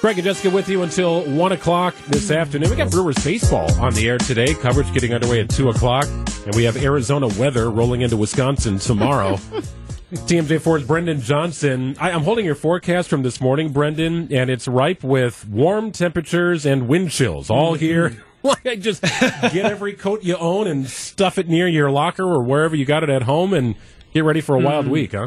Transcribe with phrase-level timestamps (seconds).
[0.00, 2.70] Greg and Jessica with you until 1 o'clock this afternoon.
[2.70, 4.54] We got Brewers baseball on the air today.
[4.54, 6.06] Coverage getting underway at 2 o'clock.
[6.46, 9.34] And we have Arizona weather rolling into Wisconsin tomorrow.
[10.12, 11.96] TMJ4's Brendan Johnson.
[11.98, 16.64] I, am holding your forecast from this morning, Brendan, and it's ripe with warm temperatures
[16.64, 18.22] and wind chills all here.
[18.44, 22.76] like, just get every coat you own and stuff it near your locker or wherever
[22.76, 23.74] you got it at home and
[24.14, 24.90] get ready for a wild mm.
[24.90, 25.26] week, huh?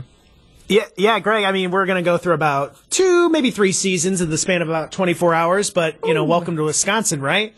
[0.68, 1.44] Yeah, yeah, Greg.
[1.44, 4.62] I mean, we're going to go through about two, maybe three seasons in the span
[4.62, 5.70] of about 24 hours.
[5.70, 7.54] But you know, welcome to Wisconsin, right?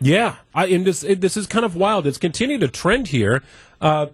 [0.00, 2.06] Yeah, I, and this it, this is kind of wild.
[2.06, 3.42] It's continued to trend here.
[3.80, 4.06] Uh,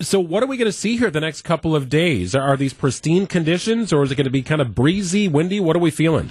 [0.00, 2.34] so, what are we going to see here the next couple of days?
[2.34, 5.60] Are these pristine conditions, or is it going to be kind of breezy, windy?
[5.60, 6.30] What are we feeling?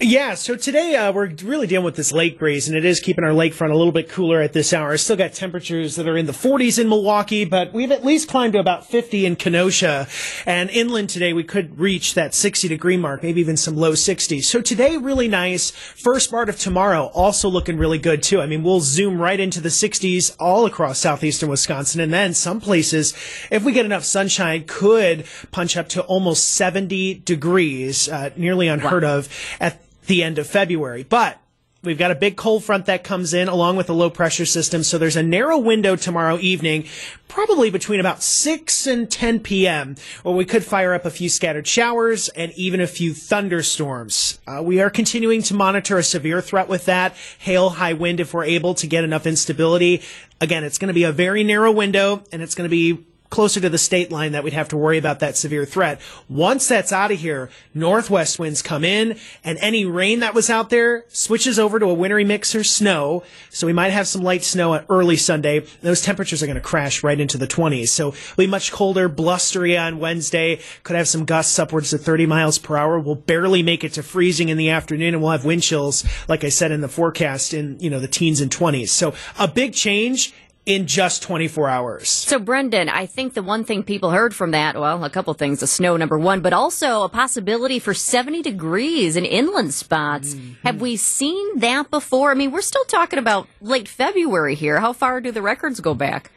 [0.00, 3.24] Yeah, so today uh, we're really dealing with this lake breeze, and it is keeping
[3.24, 4.96] our lakefront a little bit cooler at this hour.
[4.96, 8.52] Still got temperatures that are in the 40s in Milwaukee, but we've at least climbed
[8.52, 10.06] to about 50 in Kenosha.
[10.46, 14.44] And inland today, we could reach that 60 degree mark, maybe even some low 60s.
[14.44, 15.72] So today, really nice.
[15.72, 18.40] First part of tomorrow, also looking really good too.
[18.40, 22.60] I mean, we'll zoom right into the 60s all across southeastern Wisconsin, and then some
[22.60, 23.14] places,
[23.50, 29.02] if we get enough sunshine, could punch up to almost 70 degrees, uh, nearly unheard
[29.02, 29.16] wow.
[29.16, 31.04] of at the end of February.
[31.04, 31.40] But
[31.84, 34.82] We've got a big cold front that comes in along with a low pressure system.
[34.82, 36.86] So there's a narrow window tomorrow evening,
[37.28, 41.68] probably between about 6 and 10 p.m., where we could fire up a few scattered
[41.68, 44.40] showers and even a few thunderstorms.
[44.44, 47.14] Uh, we are continuing to monitor a severe threat with that.
[47.38, 50.02] Hail, high wind if we're able to get enough instability.
[50.40, 53.60] Again, it's going to be a very narrow window and it's going to be closer
[53.60, 56.00] to the state line that we'd have to worry about that severe threat.
[56.28, 60.70] Once that's out of here, northwest winds come in and any rain that was out
[60.70, 63.22] there switches over to a wintry mix or snow.
[63.50, 65.60] So we might have some light snow early Sunday.
[65.82, 67.88] Those temperatures are going to crash right into the 20s.
[67.88, 70.60] So be much colder, blustery on Wednesday.
[70.82, 72.98] Could have some gusts upwards to 30 miles per hour.
[72.98, 76.44] We'll barely make it to freezing in the afternoon and we'll have wind chills, like
[76.44, 78.88] I said in the forecast, in, you know, the teens and 20s.
[78.88, 80.32] So a big change
[80.66, 82.08] in just 24 hours.
[82.08, 85.60] So, Brendan, I think the one thing people heard from that, well, a couple things,
[85.60, 90.34] the snow, number one, but also a possibility for 70 degrees in inland spots.
[90.34, 90.66] Mm-hmm.
[90.66, 92.30] Have we seen that before?
[92.30, 94.78] I mean, we're still talking about late February here.
[94.80, 96.30] How far do the records go back?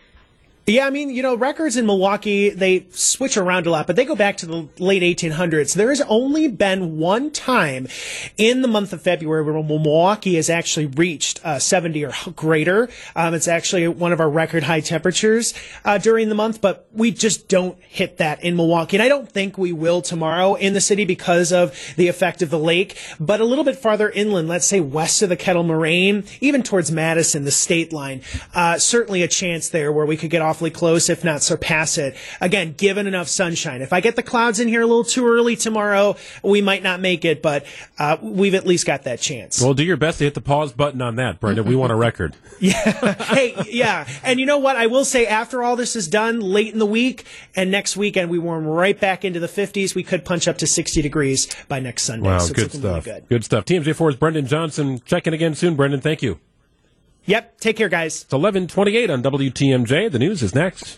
[0.67, 4.05] Yeah, I mean, you know, records in Milwaukee, they switch around a lot, but they
[4.05, 5.73] go back to the late 1800s.
[5.73, 7.87] There has only been one time
[8.37, 12.89] in the month of February where Milwaukee has actually reached uh, 70 or greater.
[13.15, 17.09] Um, it's actually one of our record high temperatures uh, during the month, but we
[17.09, 18.97] just don't hit that in Milwaukee.
[18.97, 22.51] And I don't think we will tomorrow in the city because of the effect of
[22.51, 22.99] the lake.
[23.19, 26.91] But a little bit farther inland, let's say west of the Kettle Moraine, even towards
[26.91, 28.21] Madison, the state line,
[28.53, 31.97] uh, certainly a chance there where we could get off awfully close, if not surpass
[31.97, 32.13] it.
[32.41, 33.81] Again, given enough sunshine.
[33.81, 36.99] If I get the clouds in here a little too early tomorrow, we might not
[36.99, 37.65] make it, but
[37.97, 39.61] uh, we've at least got that chance.
[39.61, 41.65] Well, do your best to hit the pause button on that, Brendan.
[41.65, 42.35] We want a record.
[42.59, 43.13] yeah.
[43.13, 44.05] Hey, yeah.
[44.23, 44.75] And you know what?
[44.75, 47.25] I will say after all this is done, late in the week
[47.55, 49.95] and next weekend, we warm right back into the 50s.
[49.95, 52.27] We could punch up to 60 degrees by next Sunday.
[52.27, 53.05] Wow, so good stuff.
[53.05, 53.29] Really good.
[53.29, 53.63] good stuff.
[53.63, 54.99] TMJ4's Brendan Johnson.
[55.05, 56.01] Checking again soon, Brendan.
[56.01, 56.39] Thank you.
[57.25, 57.59] Yep.
[57.59, 58.23] Take care, guys.
[58.23, 60.11] It's 1128 on WTMJ.
[60.11, 60.97] The news is next.